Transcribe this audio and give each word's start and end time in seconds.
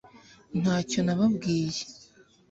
ntacyo 0.61 0.99
nababwiye 1.05 1.83